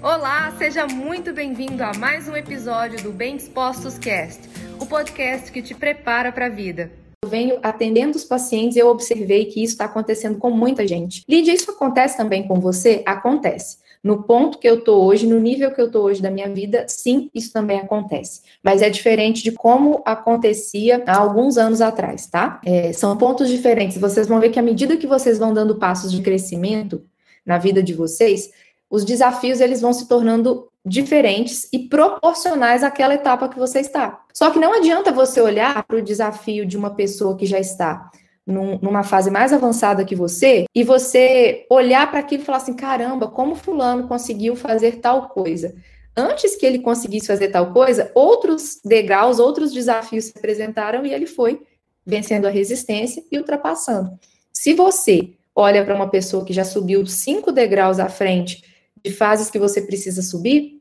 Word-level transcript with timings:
Olá, 0.00 0.54
seja 0.56 0.86
muito 0.86 1.32
bem-vindo 1.32 1.82
a 1.82 1.92
mais 1.92 2.28
um 2.28 2.36
episódio 2.36 3.02
do 3.02 3.10
Bem 3.10 3.36
Dispostos 3.36 3.98
Cast, 3.98 4.48
o 4.80 4.86
podcast 4.86 5.50
que 5.50 5.60
te 5.60 5.74
prepara 5.74 6.30
para 6.30 6.46
a 6.46 6.48
vida. 6.48 6.92
Eu 7.24 7.28
venho 7.28 7.58
atendendo 7.64 8.16
os 8.16 8.24
pacientes 8.24 8.76
e 8.76 8.78
eu 8.78 8.86
observei 8.86 9.46
que 9.46 9.60
isso 9.60 9.72
está 9.72 9.86
acontecendo 9.86 10.38
com 10.38 10.52
muita 10.52 10.86
gente. 10.86 11.24
Lídia, 11.28 11.52
isso 11.52 11.72
acontece 11.72 12.16
também 12.16 12.46
com 12.46 12.60
você? 12.60 13.02
Acontece. 13.04 13.78
No 14.00 14.22
ponto 14.22 14.58
que 14.58 14.68
eu 14.68 14.78
estou 14.78 15.04
hoje, 15.04 15.26
no 15.26 15.40
nível 15.40 15.74
que 15.74 15.80
eu 15.80 15.86
estou 15.86 16.04
hoje 16.04 16.22
da 16.22 16.30
minha 16.30 16.48
vida, 16.48 16.86
sim, 16.86 17.28
isso 17.34 17.52
também 17.52 17.80
acontece. 17.80 18.42
Mas 18.62 18.82
é 18.82 18.88
diferente 18.88 19.42
de 19.42 19.50
como 19.50 20.00
acontecia 20.06 21.02
há 21.08 21.16
alguns 21.16 21.58
anos 21.58 21.80
atrás, 21.80 22.28
tá? 22.28 22.60
É, 22.64 22.92
são 22.92 23.16
pontos 23.16 23.48
diferentes. 23.48 23.98
Vocês 23.98 24.28
vão 24.28 24.38
ver 24.38 24.50
que 24.50 24.60
à 24.60 24.62
medida 24.62 24.96
que 24.96 25.08
vocês 25.08 25.40
vão 25.40 25.52
dando 25.52 25.74
passos 25.74 26.12
de 26.12 26.22
crescimento 26.22 27.02
na 27.44 27.58
vida 27.58 27.82
de 27.82 27.94
vocês, 27.94 28.50
os 28.90 29.04
desafios 29.04 29.60
eles 29.60 29.80
vão 29.80 29.92
se 29.92 30.08
tornando 30.08 30.68
diferentes 30.84 31.68
e 31.72 31.78
proporcionais 31.78 32.82
àquela 32.82 33.14
etapa 33.14 33.48
que 33.48 33.58
você 33.58 33.80
está. 33.80 34.24
Só 34.32 34.50
que 34.50 34.58
não 34.58 34.74
adianta 34.74 35.12
você 35.12 35.40
olhar 35.40 35.82
para 35.84 35.96
o 35.96 36.02
desafio 36.02 36.64
de 36.64 36.76
uma 36.76 36.94
pessoa 36.94 37.36
que 37.36 37.44
já 37.44 37.58
está 37.58 38.10
num, 38.46 38.78
numa 38.80 39.02
fase 39.02 39.30
mais 39.30 39.52
avançada 39.52 40.04
que 40.04 40.16
você 40.16 40.64
e 40.74 40.82
você 40.82 41.66
olhar 41.70 42.10
para 42.10 42.20
aquilo 42.20 42.42
e 42.42 42.46
falar 42.46 42.58
assim: 42.58 42.74
caramba, 42.74 43.28
como 43.28 43.54
Fulano 43.54 44.08
conseguiu 44.08 44.56
fazer 44.56 44.96
tal 44.96 45.28
coisa. 45.28 45.74
Antes 46.16 46.56
que 46.56 46.66
ele 46.66 46.80
conseguisse 46.80 47.28
fazer 47.28 47.48
tal 47.48 47.72
coisa, 47.72 48.10
outros 48.14 48.80
degraus, 48.84 49.38
outros 49.38 49.72
desafios 49.72 50.24
se 50.24 50.32
apresentaram 50.36 51.06
e 51.06 51.12
ele 51.12 51.26
foi 51.26 51.62
vencendo 52.04 52.46
a 52.46 52.50
resistência 52.50 53.22
e 53.30 53.38
ultrapassando. 53.38 54.18
Se 54.52 54.72
você 54.72 55.34
olha 55.54 55.84
para 55.84 55.94
uma 55.94 56.08
pessoa 56.08 56.44
que 56.44 56.52
já 56.52 56.64
subiu 56.64 57.06
cinco 57.06 57.52
degraus 57.52 58.00
à 58.00 58.08
frente 58.08 58.64
de 59.04 59.12
fases 59.12 59.50
que 59.50 59.58
você 59.58 59.80
precisa 59.82 60.22
subir, 60.22 60.78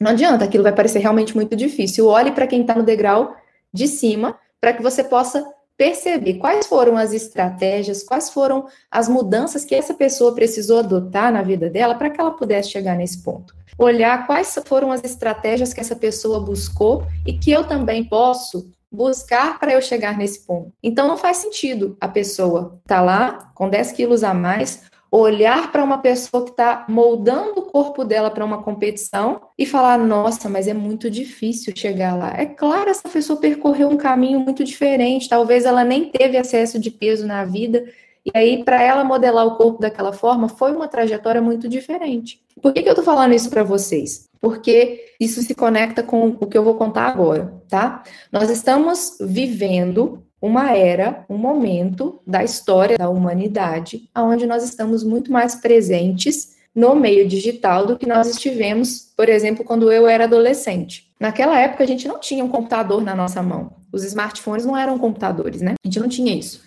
não 0.00 0.12
adianta, 0.12 0.44
aquilo 0.44 0.62
vai 0.62 0.72
parecer 0.72 1.00
realmente 1.00 1.34
muito 1.34 1.56
difícil. 1.56 2.06
Olhe 2.06 2.30
para 2.30 2.46
quem 2.46 2.60
está 2.60 2.74
no 2.74 2.84
degrau 2.84 3.34
de 3.72 3.88
cima, 3.88 4.38
para 4.60 4.72
que 4.72 4.82
você 4.82 5.02
possa 5.02 5.44
perceber 5.76 6.34
quais 6.34 6.66
foram 6.66 6.96
as 6.96 7.12
estratégias, 7.12 8.02
quais 8.02 8.30
foram 8.30 8.66
as 8.90 9.08
mudanças 9.08 9.64
que 9.64 9.74
essa 9.74 9.94
pessoa 9.94 10.34
precisou 10.34 10.80
adotar 10.80 11.32
na 11.32 11.42
vida 11.42 11.70
dela 11.70 11.94
para 11.94 12.10
que 12.10 12.20
ela 12.20 12.32
pudesse 12.32 12.70
chegar 12.70 12.96
nesse 12.96 13.22
ponto. 13.22 13.54
Olhar 13.78 14.26
quais 14.26 14.58
foram 14.64 14.90
as 14.90 15.04
estratégias 15.04 15.72
que 15.72 15.80
essa 15.80 15.94
pessoa 15.94 16.40
buscou 16.40 17.04
e 17.24 17.32
que 17.32 17.52
eu 17.52 17.64
também 17.64 18.02
posso 18.04 18.68
buscar 18.90 19.58
para 19.60 19.72
eu 19.72 19.80
chegar 19.80 20.16
nesse 20.16 20.40
ponto. 20.40 20.72
Então 20.82 21.06
não 21.06 21.16
faz 21.16 21.36
sentido 21.36 21.96
a 22.00 22.08
pessoa 22.08 22.80
estar 22.82 22.96
tá 22.96 23.02
lá 23.02 23.52
com 23.54 23.68
10 23.68 23.92
quilos 23.92 24.24
a 24.24 24.34
mais 24.34 24.82
olhar 25.10 25.72
para 25.72 25.82
uma 25.82 25.98
pessoa 25.98 26.44
que 26.44 26.50
está 26.50 26.84
moldando 26.88 27.60
o 27.60 27.62
corpo 27.62 28.04
dela 28.04 28.30
para 28.30 28.44
uma 28.44 28.62
competição 28.62 29.40
e 29.56 29.66
falar: 29.66 29.98
nossa, 29.98 30.48
mas 30.48 30.68
é 30.68 30.74
muito 30.74 31.10
difícil 31.10 31.72
chegar 31.74 32.16
lá. 32.16 32.34
É 32.36 32.46
claro, 32.46 32.90
essa 32.90 33.08
pessoa 33.08 33.40
percorreu 33.40 33.88
um 33.88 33.96
caminho 33.96 34.40
muito 34.40 34.62
diferente, 34.64 35.28
talvez 35.28 35.64
ela 35.64 35.84
nem 35.84 36.10
teve 36.10 36.36
excesso 36.36 36.78
de 36.78 36.90
peso 36.90 37.26
na 37.26 37.44
vida. 37.44 37.84
E 38.24 38.30
aí, 38.34 38.62
para 38.62 38.82
ela 38.82 39.04
modelar 39.04 39.46
o 39.46 39.56
corpo 39.56 39.80
daquela 39.80 40.12
forma, 40.12 40.48
foi 40.48 40.72
uma 40.72 40.86
trajetória 40.86 41.40
muito 41.40 41.66
diferente. 41.66 42.42
Por 42.60 42.74
que, 42.74 42.82
que 42.82 42.88
eu 42.88 42.92
estou 42.92 43.04
falando 43.04 43.32
isso 43.32 43.48
para 43.48 43.62
vocês? 43.62 44.28
Porque 44.40 45.14
isso 45.18 45.40
se 45.40 45.54
conecta 45.54 46.02
com 46.02 46.36
o 46.38 46.46
que 46.46 46.58
eu 46.58 46.62
vou 46.62 46.74
contar 46.74 47.06
agora, 47.06 47.54
tá? 47.68 48.02
Nós 48.30 48.50
estamos 48.50 49.16
vivendo 49.20 50.22
uma 50.40 50.76
era, 50.76 51.24
um 51.28 51.36
momento 51.36 52.20
da 52.26 52.44
história 52.44 52.96
da 52.96 53.08
humanidade, 53.08 54.08
onde 54.16 54.46
nós 54.46 54.62
estamos 54.62 55.02
muito 55.02 55.32
mais 55.32 55.56
presentes 55.56 56.56
no 56.74 56.94
meio 56.94 57.26
digital 57.26 57.86
do 57.86 57.98
que 57.98 58.06
nós 58.06 58.28
estivemos, 58.28 59.12
por 59.16 59.28
exemplo, 59.28 59.64
quando 59.64 59.90
eu 59.90 60.06
era 60.06 60.24
adolescente. 60.24 61.10
Naquela 61.18 61.58
época 61.58 61.82
a 61.82 61.86
gente 61.86 62.06
não 62.06 62.20
tinha 62.20 62.44
um 62.44 62.48
computador 62.48 63.02
na 63.02 63.16
nossa 63.16 63.42
mão. 63.42 63.72
Os 63.92 64.04
smartphones 64.04 64.64
não 64.64 64.76
eram 64.76 64.98
computadores, 64.98 65.60
né? 65.60 65.74
A 65.82 65.88
gente 65.88 65.98
não 65.98 66.08
tinha 66.08 66.32
isso. 66.34 66.62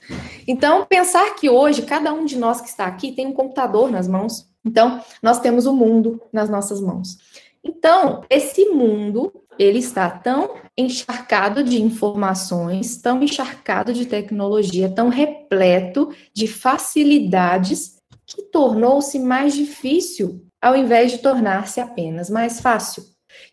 Então, 0.45 0.85
pensar 0.85 1.35
que 1.35 1.49
hoje 1.49 1.83
cada 1.83 2.11
um 2.11 2.25
de 2.25 2.37
nós 2.37 2.59
que 2.59 2.67
está 2.67 2.85
aqui 2.85 3.13
tem 3.13 3.27
um 3.27 3.33
computador 3.33 3.89
nas 3.89 4.07
mãos. 4.07 4.47
Então, 4.65 5.01
nós 5.23 5.39
temos 5.39 5.65
o 5.65 5.73
mundo 5.73 6.21
nas 6.33 6.49
nossas 6.49 6.81
mãos. 6.81 7.17
Então, 7.63 8.23
esse 8.29 8.65
mundo, 8.65 9.31
ele 9.57 9.79
está 9.79 10.09
tão 10.09 10.55
encharcado 10.77 11.63
de 11.63 11.81
informações, 11.81 12.97
tão 12.97 13.21
encharcado 13.21 13.93
de 13.93 14.05
tecnologia, 14.05 14.89
tão 14.89 15.09
repleto 15.09 16.09
de 16.33 16.47
facilidades, 16.47 17.97
que 18.25 18.43
tornou-se 18.43 19.19
mais 19.19 19.53
difícil, 19.53 20.45
ao 20.61 20.75
invés 20.75 21.11
de 21.11 21.17
tornar-se 21.17 21.79
apenas 21.79 22.29
mais 22.29 22.61
fácil. 22.61 23.03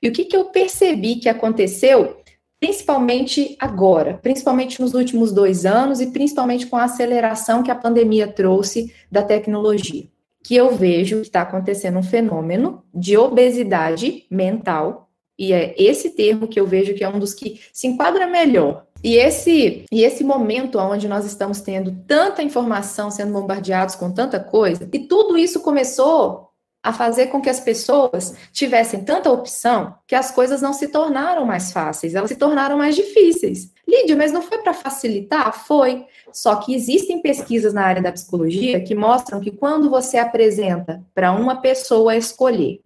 E 0.00 0.08
o 0.08 0.12
que, 0.12 0.24
que 0.24 0.36
eu 0.36 0.46
percebi 0.46 1.16
que 1.16 1.28
aconteceu, 1.28 2.16
principalmente 2.60 3.56
agora, 3.58 4.18
principalmente 4.22 4.80
nos 4.80 4.94
últimos 4.94 5.32
dois 5.32 5.66
anos 5.66 6.00
e 6.00 6.08
principalmente 6.08 6.66
com 6.66 6.76
a 6.76 6.84
aceleração 6.84 7.62
que 7.62 7.70
a 7.70 7.74
pandemia 7.74 8.28
trouxe 8.28 8.94
da 9.10 9.22
tecnologia? 9.22 10.08
que 10.48 10.56
eu 10.56 10.74
vejo 10.74 11.16
que 11.16 11.26
está 11.26 11.42
acontecendo 11.42 11.98
um 11.98 12.02
fenômeno 12.02 12.82
de 12.94 13.16
obesidade 13.16 14.24
mental, 14.30 15.07
e 15.38 15.52
é 15.52 15.74
esse 15.78 16.10
termo 16.10 16.48
que 16.48 16.58
eu 16.58 16.66
vejo 16.66 16.94
que 16.94 17.04
é 17.04 17.08
um 17.08 17.18
dos 17.18 17.32
que 17.32 17.60
se 17.72 17.86
enquadra 17.86 18.26
melhor. 18.26 18.86
E 19.02 19.16
esse, 19.16 19.84
e 19.92 20.02
esse 20.02 20.24
momento 20.24 20.78
onde 20.78 21.06
nós 21.06 21.24
estamos 21.24 21.60
tendo 21.60 21.92
tanta 22.06 22.42
informação 22.42 23.10
sendo 23.10 23.32
bombardeados 23.32 23.94
com 23.94 24.10
tanta 24.10 24.40
coisa, 24.40 24.88
e 24.92 24.98
tudo 24.98 25.38
isso 25.38 25.60
começou 25.60 26.48
a 26.82 26.92
fazer 26.92 27.26
com 27.26 27.40
que 27.40 27.50
as 27.50 27.60
pessoas 27.60 28.34
tivessem 28.52 29.04
tanta 29.04 29.30
opção 29.30 29.94
que 30.06 30.14
as 30.14 30.30
coisas 30.30 30.62
não 30.62 30.72
se 30.72 30.88
tornaram 30.88 31.44
mais 31.44 31.72
fáceis, 31.72 32.14
elas 32.14 32.30
se 32.30 32.36
tornaram 32.36 32.78
mais 32.78 32.96
difíceis. 32.96 33.72
Lídia, 33.86 34.16
mas 34.16 34.32
não 34.32 34.42
foi 34.42 34.58
para 34.58 34.74
facilitar? 34.74 35.66
Foi. 35.66 36.04
Só 36.32 36.56
que 36.56 36.74
existem 36.74 37.20
pesquisas 37.20 37.72
na 37.72 37.82
área 37.84 38.02
da 38.02 38.12
psicologia 38.12 38.80
que 38.80 38.94
mostram 38.94 39.40
que 39.40 39.50
quando 39.50 39.90
você 39.90 40.18
apresenta 40.18 41.02
para 41.14 41.32
uma 41.32 41.56
pessoa 41.56 42.16
escolher 42.16 42.80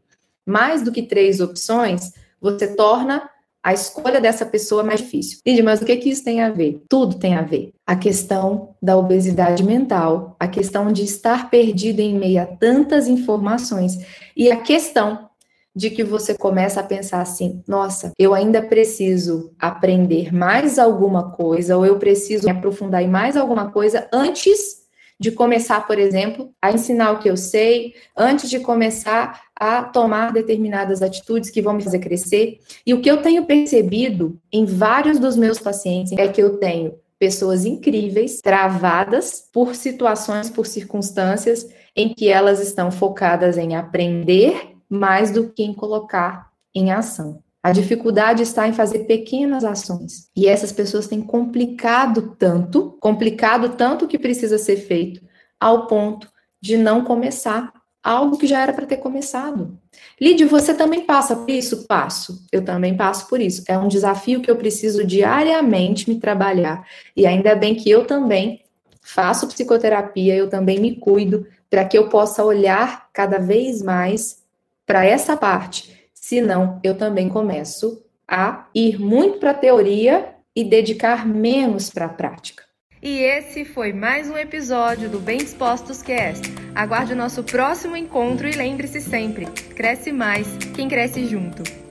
mais 0.45 0.83
do 0.83 0.93
que 0.93 1.03
três 1.03 1.41
opções, 1.41 2.13
você 2.43 2.75
torna 2.75 3.29
a 3.63 3.73
escolha 3.73 4.21
dessa 4.21 4.45
pessoa 4.45 4.83
mais 4.83 5.01
difícil. 5.01 5.39
Lídia, 5.47 5.63
mas 5.63 5.81
o 5.81 5.85
que, 5.85 5.97
que 5.97 6.11
isso 6.11 6.25
tem 6.25 6.43
a 6.43 6.51
ver? 6.51 6.83
Tudo 6.89 7.19
tem 7.19 7.37
a 7.37 7.43
ver. 7.43 7.73
A 7.87 7.95
questão 7.95 8.75
da 8.83 8.97
obesidade 8.97 9.63
mental, 9.63 10.35
a 10.41 10.49
questão 10.49 10.91
de 10.91 11.05
estar 11.05 11.49
perdido 11.49 12.01
em 12.01 12.19
meio 12.19 12.43
a 12.43 12.47
tantas 12.47 13.07
informações 13.07 13.99
e 14.37 14.51
a 14.51 14.57
questão 14.57 15.31
de 15.75 15.91
que 15.91 16.03
você 16.03 16.35
começa 16.37 16.81
a 16.81 16.85
pensar 16.85 17.23
assim: 17.23 17.63
nossa, 17.67 18.13
eu 18.19 18.35
ainda 18.35 18.61
preciso 18.61 19.55
aprender 19.59 20.35
mais 20.35 20.79
alguma 20.79 21.31
coisa, 21.31 21.77
ou 21.77 21.87
eu 21.87 21.99
preciso 21.99 22.45
me 22.45 22.51
aprofundar 22.51 23.03
em 23.03 23.09
mais 23.09 23.37
alguma 23.37 23.71
coisa 23.71 24.09
antes 24.13 24.82
de 25.23 25.31
começar, 25.31 25.87
por 25.87 26.01
exemplo, 26.01 26.53
a 26.61 26.73
ensinar 26.73 27.13
o 27.13 27.21
que 27.21 27.31
eu 27.31 27.37
sei, 27.37 27.95
antes 28.17 28.51
de 28.51 28.59
começar 28.59 29.41
a 29.55 29.85
tomar 29.85 30.33
determinadas 30.33 31.01
atitudes 31.01 31.49
que 31.49 31.63
vão 31.63 31.75
me 31.75 31.83
fazer 31.85 32.01
crescer. 32.01 32.59
E 32.85 32.93
o 32.93 33.01
que 33.01 33.09
eu 33.09 33.23
tenho 33.23 33.47
percebido 33.47 34.37
em 34.53 34.65
vários 34.65 35.21
dos 35.21 35.37
meus 35.37 35.61
pacientes 35.61 36.13
é 36.19 36.27
que 36.27 36.43
eu 36.43 36.59
tenho 36.59 36.97
pessoas 37.21 37.65
incríveis, 37.65 38.41
travadas 38.41 39.49
por 39.53 39.77
situações, 39.77 40.51
por 40.51 40.67
circunstâncias 40.67 41.69
em 41.95 42.13
que 42.13 42.29
elas 42.29 42.59
estão 42.59 42.91
focadas 42.91 43.57
em 43.57 43.77
aprender 43.77 44.73
mais 44.89 45.31
do 45.31 45.51
que 45.51 45.63
em 45.63 45.73
colocar 45.73 46.51
em 46.75 46.91
ação. 46.91 47.41
A 47.63 47.71
dificuldade 47.71 48.43
está 48.43 48.67
em 48.67 48.73
fazer 48.73 49.01
pequenas 49.01 49.65
ações. 49.65 50.29
E 50.35 50.49
essas 50.49 50.73
pessoas 50.73 51.07
têm 51.07 51.21
complicado 51.23 52.35
tanto, 52.37 52.97
complicado 53.01 53.77
tanto 53.77 54.05
o 54.05 54.09
que 54.09 54.19
precisa 54.19 54.59
ser 54.59 54.77
feito, 54.77 55.21
ao 55.61 55.87
ponto 55.87 56.29
de 56.61 56.77
não 56.77 57.05
começar 57.05 57.73
algo 58.03 58.37
que 58.37 58.49
já 58.49 58.61
era 58.61 58.73
para 58.73 58.85
ter 58.85 58.97
começado. 58.97 59.79
Lídio, 60.21 60.49
você 60.49 60.75
também 60.75 61.03
passa 61.03 61.37
por 61.37 61.49
isso? 61.51 61.87
Passo. 61.87 62.45
Eu 62.51 62.65
também 62.65 62.97
passo 62.97 63.29
por 63.29 63.41
isso. 63.41 63.63
É 63.69 63.79
um 63.79 63.87
desafio 63.87 64.41
que 64.41 64.51
eu 64.51 64.57
preciso 64.57 65.05
diariamente 65.05 66.11
me 66.11 66.19
trabalhar. 66.19 66.85
E 67.17 67.27
ainda 67.27 67.55
bem 67.55 67.77
que 67.77 67.89
eu 67.89 68.05
também 68.05 68.65
faço 69.01 69.47
psicoterapia, 69.47 70.35
eu 70.35 70.51
também 70.51 70.81
me 70.81 70.97
cuido 70.97 71.47
para 71.71 71.85
que 71.85 71.97
eu 71.97 72.09
possa 72.09 72.45
olhar 72.45 73.09
cada 73.13 73.39
vez 73.39 73.83
mais 73.83 74.43
para 74.85 75.05
essa 75.05 75.37
parte 75.37 76.02
senão 76.23 76.81
eu 76.85 76.97
também 76.97 77.29
começo 77.29 78.03
a 78.27 78.67
ir 78.73 78.99
muito 78.99 79.39
para 79.39 79.51
a 79.51 79.55
teoria 79.55 80.35
e 80.55 80.63
dedicar 80.63 81.27
menos 81.27 81.91
para 81.91 82.07
a 82.07 82.09
prática. 82.09 82.63
E 83.03 83.19
esse 83.19 83.65
foi 83.65 83.93
mais 83.93 84.31
um 84.31 84.39
episódio 84.39 85.11
do 85.11 85.19
Bem 85.19 85.39
Dispostos 85.39 86.03
Cast. 86.03 86.43
Aguarde 86.73 87.15
o 87.15 87.17
nosso 87.17 87.43
próximo 87.43 87.97
encontro 87.97 88.49
e 88.49 88.53
lembre-se 88.53 89.01
sempre: 89.01 89.47
cresce 89.75 90.13
mais 90.13 90.47
quem 90.77 90.89
cresce 90.89 91.27
junto. 91.27 91.82